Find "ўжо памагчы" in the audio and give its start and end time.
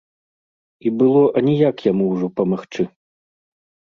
2.13-2.83